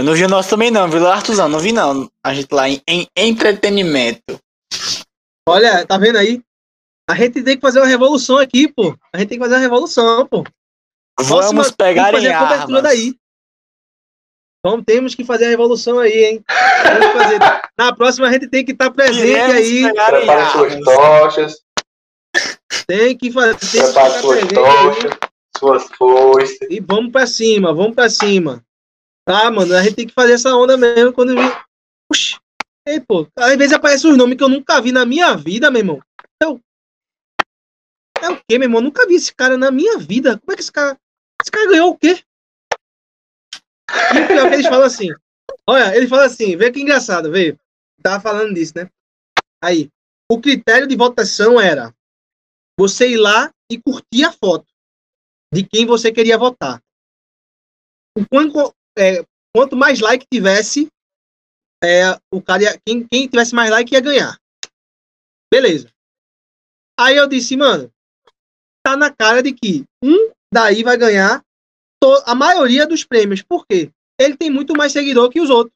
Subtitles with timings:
[0.00, 1.46] Eu não vi o nosso também não, viu, Artuzão?
[1.46, 2.10] Não vi não.
[2.24, 4.40] A gente lá em, em entretenimento.
[5.46, 6.42] Olha, tá vendo aí?
[7.06, 8.96] A gente tem que fazer uma revolução aqui, pô.
[9.12, 10.42] A gente tem que fazer uma revolução, pô.
[11.18, 12.82] Vamos Próxima, pegar em a armas.
[12.82, 13.14] daí.
[14.58, 16.44] Então temos que fazer a revolução aí, hein?
[16.82, 17.38] Temos que fazer.
[17.78, 19.92] Na próxima a gente tem que estar presente Iremos aí.
[19.92, 21.56] Prepare suas tochas,
[22.86, 23.82] Tem que fazer.
[23.82, 25.18] Prepare suas tochas,
[25.58, 26.58] suas foices.
[26.70, 28.64] E vamos pra cima, vamos pra cima.
[29.24, 29.74] Tá, mano?
[29.74, 31.42] A gente tem que fazer essa onda mesmo quando vi.
[32.10, 32.38] Oxi.
[32.86, 33.28] Ei, pô.
[33.36, 36.02] Às vezes aparecem os nomes que eu nunca vi na minha vida, meu irmão.
[36.42, 36.60] Eu...
[38.20, 38.80] É o quê, meu irmão?
[38.80, 40.38] Eu nunca vi esse cara na minha vida.
[40.38, 40.98] Como é que esse cara.
[41.40, 42.22] Esse cara ganhou o quê?
[44.14, 45.08] E o pior é que eles falam assim.
[45.66, 47.58] Olha, ele fala assim, vê que engraçado, veio.
[48.02, 48.90] Tava falando disso, né?
[49.62, 49.90] Aí,
[50.30, 51.94] o critério de votação era
[52.78, 54.66] você ir lá e curtir a foto
[55.52, 56.82] de quem você queria votar.
[58.16, 59.24] O quanto, é,
[59.54, 60.88] quanto mais like tivesse,
[61.82, 64.38] é, o cara ia- quem, quem tivesse mais like ia ganhar.
[65.52, 65.90] Beleza.
[66.98, 67.90] Aí eu disse, mano,
[68.84, 71.42] tá na cara de que um daí vai ganhar
[72.24, 73.42] a maioria dos prêmios.
[73.42, 73.90] Por quê?
[74.20, 75.74] Ele tem muito mais seguidor que os outros.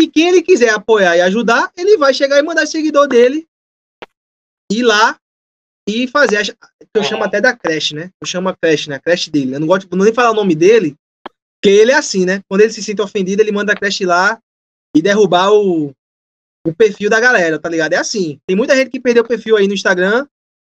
[0.00, 3.46] E quem ele quiser apoiar e ajudar, ele vai chegar e mandar seguidor dele
[4.70, 5.18] ir lá
[5.88, 6.56] e fazer.
[6.94, 8.10] Eu chamo até da creche, né?
[8.20, 8.96] Eu chamo a creche, né?
[8.96, 9.54] A creche dele.
[9.54, 10.96] Eu não gosto de não nem falar o nome dele,
[11.64, 12.42] porque ele é assim, né?
[12.46, 14.38] Quando ele se sente ofendido, ele manda a creche lá
[14.94, 15.92] e derrubar o,
[16.66, 17.94] o perfil da galera, tá ligado?
[17.94, 18.38] É assim.
[18.46, 20.26] Tem muita gente que perdeu o perfil aí no Instagram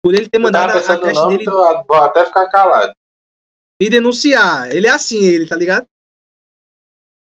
[0.04, 2.94] por ele ter Eu mandado a, creche dele vou até ficar calado.
[3.82, 4.70] e denunciar.
[4.76, 5.88] Ele é assim, ele, tá ligado?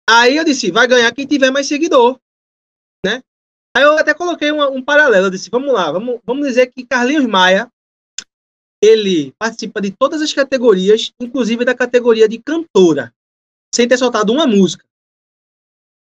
[0.09, 2.19] Aí eu disse, vai ganhar quem tiver mais seguidor,
[3.05, 3.21] né?
[3.77, 6.85] Aí eu até coloquei uma- um paralelo, eu disse, vamos lá, vamos, vamos dizer que
[6.85, 7.69] Carlinhos Maia,
[8.83, 13.13] ele participa de todas as categorias, inclusive da categoria de cantora,
[13.73, 14.85] sem ter soltado uma música.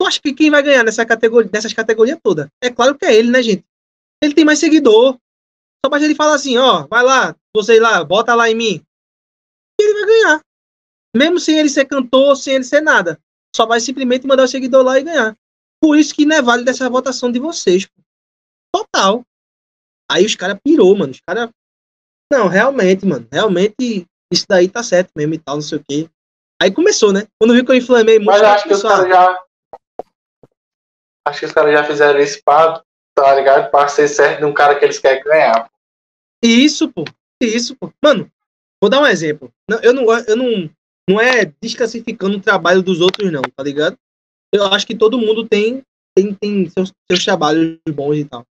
[0.00, 2.48] Tu acha que quem vai ganhar nessa categoria, nessas categorias todas?
[2.62, 3.64] É claro que é ele, né, gente?
[4.22, 5.18] Ele tem mais seguidor.
[5.84, 8.86] Só basta ele falar assim, ó, vai lá, você lá, bota lá em mim.
[9.80, 10.40] E ele vai ganhar.
[11.16, 13.20] Mesmo sem ele ser cantor, sem ele ser nada.
[13.54, 15.36] Só vai simplesmente mandar o seguidor lá e ganhar.
[15.80, 17.86] Por isso que não é válido essa votação de vocês.
[17.86, 18.02] pô.
[18.74, 19.24] Total.
[20.10, 21.12] Aí os caras pirou, mano.
[21.12, 21.50] Os caras.
[22.30, 23.26] Não, realmente, mano.
[23.32, 26.10] Realmente isso daí tá certo mesmo e tal, não sei o quê.
[26.60, 27.26] Aí começou, né?
[27.38, 29.44] Quando viu que eu inflamei muito, Mas acho que os caras já.
[31.26, 32.82] Acho que os caras já fizeram isso pra,
[33.14, 33.70] tá ligado?
[33.70, 35.70] Pra ser certo de um cara que eles querem ganhar.
[36.42, 37.04] Isso, pô.
[37.40, 37.92] Isso, pô.
[38.02, 38.30] Mano,
[38.80, 39.52] vou dar um exemplo.
[39.68, 40.70] Não, eu não, eu não,
[41.08, 43.96] não é desclassificando o trabalho dos outros, não, tá ligado?
[44.52, 45.82] Eu acho que todo mundo tem,
[46.16, 48.44] tem, tem seus, seus trabalhos bons e tal.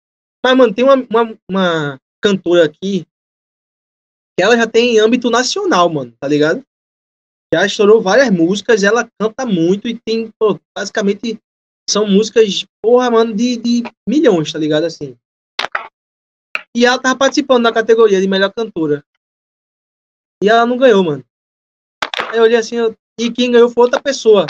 [0.46, 3.06] Mas, mano, tem uma, uma, uma cantora aqui
[4.38, 6.64] que ela já tem em âmbito nacional, mano, tá ligado?
[7.54, 11.40] Já estourou várias músicas, ela canta muito e tem, pô, basicamente,
[11.90, 14.84] são músicas, porra, mano, de, de milhões, tá ligado?
[14.84, 15.18] Assim.
[16.76, 19.04] E ela tava participando da categoria de melhor cantora.
[20.44, 21.24] E ela não ganhou, mano.
[22.30, 24.46] Aí eu olhei assim, eu- e quem ganhou foi outra pessoa.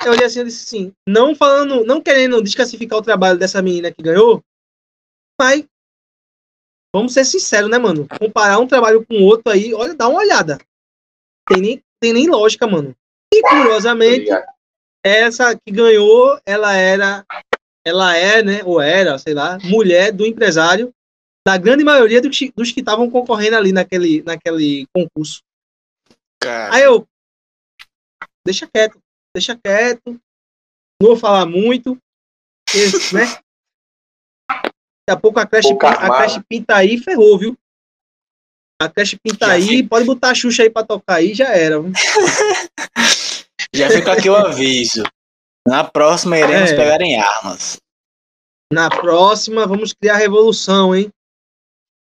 [0.00, 3.60] Aí eu olhei assim, eu disse assim, não falando, não querendo desclassificar o trabalho dessa
[3.60, 4.42] menina que ganhou,
[5.38, 5.66] mas
[6.94, 8.06] vamos ser sinceros, né, mano?
[8.18, 10.58] Comparar um trabalho com outro aí, olha, dá uma olhada.
[11.48, 12.94] Tem nem, tem nem lógica, mano.
[13.34, 14.44] E Tá curiosamente, ligado?
[15.04, 17.24] essa que ganhou, ela era,
[17.84, 20.92] ela é, né, ou era, sei lá, mulher do empresário
[21.46, 25.40] da grande maioria dos, que- dos que estavam concorrendo ali naquele, naquele concurso.
[26.40, 27.06] Cara, Aí eu,
[28.44, 28.98] deixa quieto,
[29.34, 30.12] deixa quieto,
[31.00, 31.96] não vou falar muito,
[32.66, 33.26] porque, né?
[34.48, 37.56] Daqui a pouco a creche, a creche pinta aí e ferrou, viu?
[38.80, 39.88] A creche pinta Já aí, fica.
[39.88, 41.76] pode botar a Xuxa aí pra tocar aí, já era.
[43.74, 45.02] já fica aqui o aviso.
[45.66, 46.76] Na próxima iremos É.
[46.76, 47.78] pegar em armas.
[48.72, 51.10] Na próxima, vamos criar revolução, hein?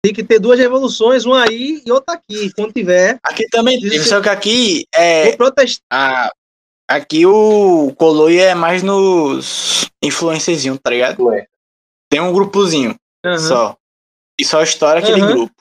[0.03, 2.51] Tem que ter duas revoluções, uma aí e outra aqui.
[2.53, 5.25] Quando tiver, Aqui também tem, só que aqui é.
[5.29, 5.81] vou protestar.
[5.91, 6.31] A,
[6.89, 11.23] aqui o Coloi é mais nos influencerzinho, tá ligado?
[11.25, 11.47] Ué.
[12.09, 13.37] Tem um grupozinho Aham.
[13.39, 13.77] só.
[14.39, 15.31] E só estoura aquele Aham.
[15.33, 15.53] grupo.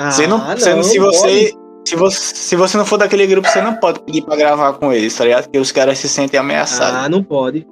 [0.00, 1.52] Ah, Você não, você não- se você.
[1.86, 4.92] Se você, se você não for daquele grupo, você não pode pedir pra gravar com
[4.92, 5.44] eles, tá ligado?
[5.44, 6.94] Porque os caras se sentem ameaçados.
[7.00, 7.66] Ah, não pode.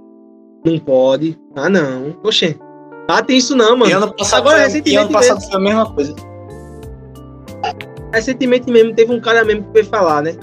[0.64, 1.38] Não pode.
[1.54, 2.16] Ah, não.
[2.24, 2.56] Oxê.
[3.08, 3.96] Ah, tem isso não, e mano.
[3.96, 6.14] ano passado, Agora, foi, e recentemente ano passado foi a mesma coisa.
[8.12, 10.34] Recentemente mesmo teve um cara mesmo que veio falar, né?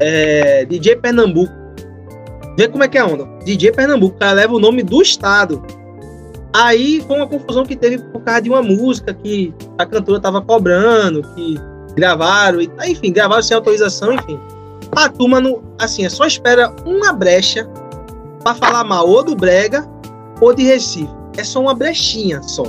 [0.00, 1.52] É, DJ Pernambuco.
[2.58, 3.24] Vê como é que é a onda.
[3.44, 5.62] DJ Pernambuco, o cara leva o nome do estado.
[6.54, 10.40] Aí foi uma confusão que teve por causa de uma música que a cantora tava
[10.40, 11.58] cobrando, que
[11.96, 14.38] gravaram, e, enfim, gravaram sem autorização, enfim.
[14.94, 17.68] A turma, no, assim, é só espera uma brecha
[18.44, 19.84] pra falar mal ou do Brega
[20.40, 21.10] ou de Recife.
[21.36, 22.64] É só uma brechinha só.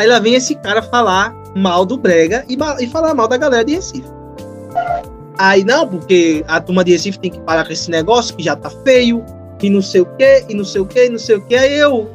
[0.00, 3.64] Aí lá vem esse cara falar mal do Brega e, e falar mal da galera
[3.64, 4.10] de Recife.
[5.38, 8.56] Aí não, porque a turma de Recife tem que parar com esse negócio que já
[8.56, 9.24] tá feio,
[9.62, 11.54] e não sei o que, e não sei o que, e não sei o que.
[11.54, 12.10] Aí eu.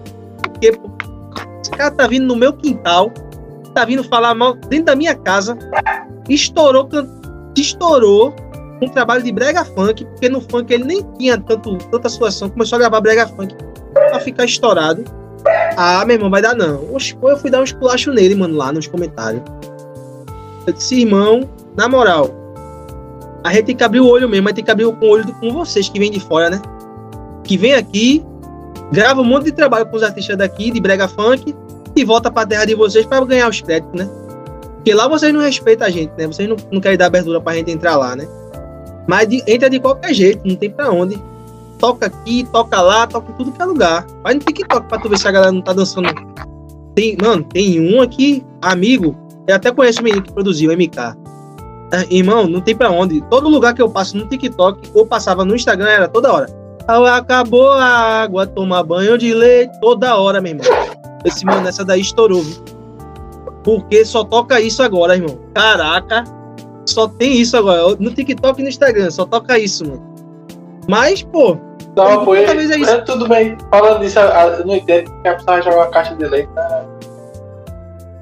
[1.82, 3.12] Cara tá vindo no meu quintal,
[3.74, 5.58] tá vindo falar mal dentro da minha casa,
[6.30, 6.88] estourou,
[7.58, 8.36] estourou
[8.84, 12.76] um trabalho de brega funk, porque no funk ele nem tinha tanto, tanta situação, começou
[12.76, 13.56] a gravar brega funk
[13.94, 15.04] pra ficar estourado.
[15.76, 16.94] Ah, meu irmão, vai dar não.
[16.94, 19.42] Oxe, pô, eu fui dar um esculacho nele, mano, lá nos comentários.
[20.68, 22.30] Eu disse, irmão, na moral,
[23.44, 25.52] a gente tem que abrir o olho mesmo, mas tem que abrir o olho com
[25.52, 26.62] vocês que vêm de fora, né?
[27.44, 28.24] Que vem aqui,
[28.92, 31.56] grava um monte de trabalho com os artistas daqui, de brega funk,
[32.02, 34.10] e volta pra terra de vocês pra ganhar os créditos, né?
[34.76, 36.28] Porque lá vocês não respeitam a gente, né?
[36.28, 38.28] Vocês não, não querem dar abertura pra gente entrar lá, né?
[39.08, 41.22] Mas de- entra de qualquer jeito, não tem pra onde.
[41.80, 44.06] Toca aqui, toca lá, toca em tudo que é lugar.
[44.24, 46.10] Vai no TikTok pra tu ver se a galera não tá dançando.
[46.96, 49.16] Tem, mano, tem um aqui, amigo,
[49.48, 50.98] eu até conheço o menino que produziu, MK.
[51.94, 53.22] Ah, irmão, não tem pra onde.
[53.30, 56.48] Todo lugar que eu passo no TikTok ou passava no Instagram era toda hora.
[56.88, 60.66] Ah, Acabou a água, toma banho de leite toda hora, meu irmão.
[61.26, 62.64] Esse mano, essa daí estourou, viu?
[63.64, 65.38] Porque só toca isso agora, irmão.
[65.54, 66.24] Caraca,
[66.86, 67.96] só tem isso agora.
[68.00, 70.12] No TikTok e no Instagram, só toca isso, mano.
[70.88, 71.58] Mas, pô,
[71.96, 72.44] Não, foi.
[72.44, 73.06] É isso.
[73.06, 73.58] Tudo bem.
[73.70, 76.50] Falando disso, eu eu não entendo que a pessoa vai jogar uma caixa de leite.
[76.56, 76.86] Né?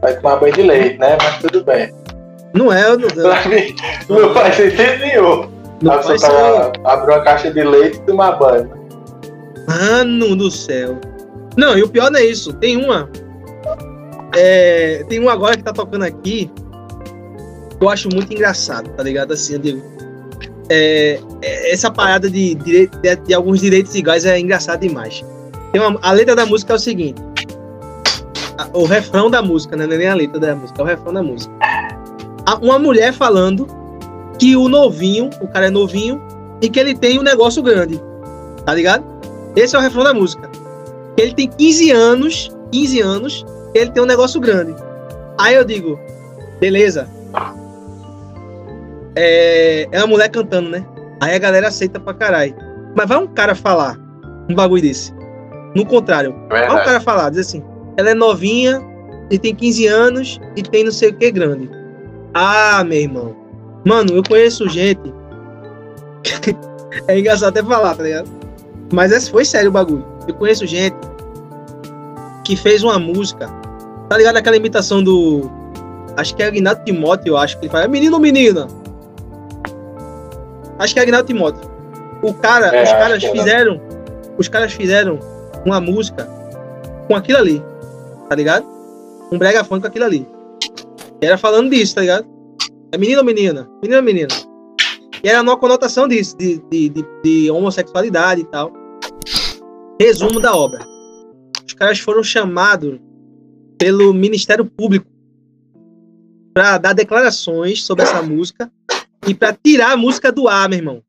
[0.01, 1.17] Vai tomar banho de leite, né?
[1.21, 1.93] Mas tudo bem.
[2.53, 2.97] não é.
[2.97, 3.75] Não, Pra mim,
[4.09, 5.49] não faz sentido nenhum.
[5.81, 8.69] não a pessoa tá, abre uma caixa de leite e tomar banho.
[9.67, 10.99] Mano do céu.
[11.59, 12.53] Não, e o pior não é isso.
[12.53, 13.09] Tem uma.
[14.35, 16.49] é, tem uma agora que tá tocando aqui.
[17.81, 19.33] Eu acho muito engraçado, tá ligado?
[19.33, 19.81] Assim, eu digo.
[20.69, 25.25] é, é, essa parada de, direi- de, de alguns direitos iguais é engraçado demais.
[25.71, 27.21] Tem uma- a letra da música é o seguinte.
[28.57, 29.85] a- o refrão da música, né?
[29.87, 31.53] Não é nem a letra da música, é o refrão da música.
[32.45, 33.67] A- uma mulher falando
[34.37, 36.21] que o novinho, o cara é novinho,
[36.61, 37.99] e que ele tem um negócio grande.
[38.65, 39.03] Tá ligado?
[39.55, 40.48] Esse é o refrão da música.
[41.19, 44.73] Ele tem 15 anos, 15 anos, ele tem um negócio grande.
[45.37, 45.99] Aí eu digo,
[46.61, 47.09] beleza.
[49.17, 50.85] É, é uma mulher cantando, né?
[51.19, 52.55] Aí a galera aceita pra caralho.
[52.95, 53.99] Mas vai um cara falar
[54.49, 55.13] um bagulho desse.
[55.75, 56.85] No contrário, vai um Verdade.
[56.85, 57.61] cara falar, diz assim,
[57.97, 58.81] ela é novinha
[59.29, 61.69] e tem 15 anos e tem não sei o que grande.
[62.33, 63.35] Ah, meu irmão.
[63.85, 65.13] Mano, eu conheço gente.
[67.09, 68.29] é engraçado até falar, tá ligado?
[68.93, 70.05] Mas esse foi sério o bagulho.
[70.25, 71.08] Eu conheço gente
[72.49, 73.47] que fez uma música.
[74.09, 75.47] Tá ligado aquela imitação do.
[76.17, 77.83] Acho que é Agnaldo Timóteo, eu acho que ele fala.
[77.83, 78.65] "É Menino ou menina?
[80.79, 81.69] Acho que é Agnaldo Timóteo.
[82.23, 83.35] O cara, É, os caras é, não.
[83.35, 83.81] fizeram.
[84.37, 85.19] Os caras fizeram
[85.63, 86.27] uma música
[87.07, 87.63] com aquilo ali.
[88.27, 88.65] Tá ligado?
[89.31, 90.27] Um brega funk com aquilo ali.
[91.21, 92.25] E era falando disso, tá ligado?
[92.91, 93.69] É menino ou menina?
[93.83, 94.29] Menino ou menina?
[95.23, 98.71] E era uma conotação disso, de, de, de, de homossexualidade e tal.
[100.01, 100.79] Resumo da obra.
[101.69, 102.99] Os caras foram chamados
[103.77, 105.05] pelo Ministério Público
[106.51, 108.71] para dar declarações sobre essa música
[109.27, 111.03] e para tirar a música do ar, meu irmão.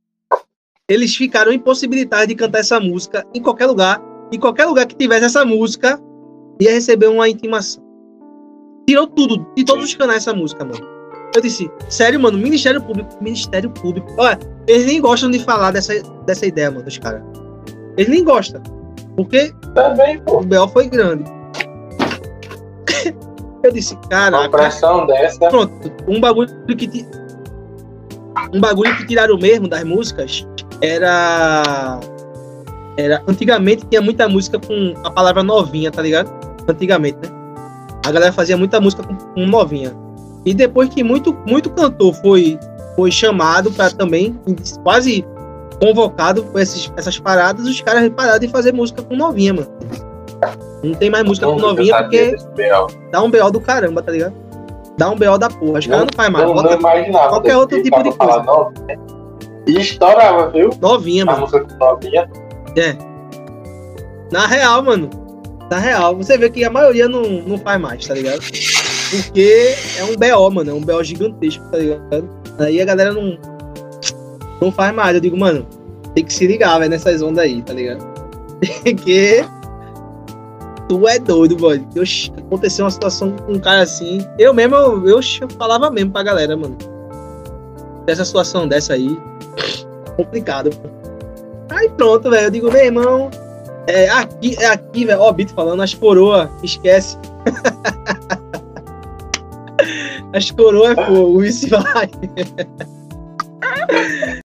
[0.87, 4.03] Eles ficaram impossibilitados de cantar essa música em qualquer lugar.
[4.31, 5.99] Em qualquer lugar que tivesse essa música,
[6.61, 7.83] ia receber uma intimação.
[8.87, 10.87] Tirou tudo, de todos os canais essa música, mano.
[11.35, 14.15] Eu disse, sério, mano, Ministério Público, Ministério Público.
[14.19, 14.39] Olha,
[14.69, 17.23] eles nem gostam de falar dessa, dessa ideia, mano, dos caras.
[17.97, 18.80] Eles nem gostam.
[19.17, 20.69] Porque Também, o B.O.
[20.69, 21.25] foi grande.
[23.63, 25.39] Eu disse, Uma caraca, pressão dessa.
[25.49, 25.73] pronto,
[26.09, 27.07] um bagulho que ti-
[28.55, 30.47] um bagulho que tiraram mesmo das músicas
[30.81, 32.01] era
[32.97, 36.31] era antigamente tinha muita música com a palavra novinha, tá ligado?
[36.69, 37.29] Antigamente, né?
[38.07, 39.93] A galera fazia muita música com, com novinha.
[40.47, 42.59] E depois que muito muito cantor foi
[42.97, 44.39] foi chamado para também
[44.83, 45.25] quase
[45.81, 49.69] convocado por esses, essas paradas, os caras pararam de fazer música com novinha, mano.
[50.83, 52.37] Não tem mais música com Nunca novinha porque
[53.11, 54.35] dá um BO do caramba, tá ligado?
[54.97, 55.79] Dá um BO da porra.
[55.79, 56.47] Os caras não faz mais.
[56.47, 57.29] Não, Bota não imaginava.
[57.29, 58.43] qualquer outro tipo de coisa.
[58.43, 58.99] novinha.
[59.67, 60.71] E estourava, viu?
[60.81, 61.41] novinha, A mano.
[61.41, 62.31] música com novinha.
[64.31, 65.11] Na real, mano.
[65.71, 68.41] Na real, você vê que a maioria não, não faz mais, tá ligado?
[68.41, 70.71] Porque é um BO, mano.
[70.71, 72.29] É um BO gigantesco, tá ligado?
[72.59, 73.39] Aí a galera não.
[74.61, 75.15] Não faz mais.
[75.15, 75.67] Eu digo, mano,
[76.15, 78.05] tem que se ligar, velho, nessas ondas aí, tá ligado?
[78.85, 79.45] Porque.
[80.89, 81.57] Tu é doido.
[81.97, 84.27] Oxi, aconteceu uma situação com um cara assim.
[84.39, 85.21] Eu mesmo, eu, eu
[85.57, 86.77] falava mesmo pra galera, mano.
[88.05, 89.17] Dessa situação dessa aí.
[90.17, 90.89] complicado, pô.
[91.71, 92.47] Aí pronto, velho.
[92.47, 93.31] Eu digo, meu irmão,
[93.87, 95.21] é aqui, é aqui, velho.
[95.21, 97.17] Ó, Bito falando, as coroa, esquece.
[100.35, 102.11] as coroa é fogo, isso vai.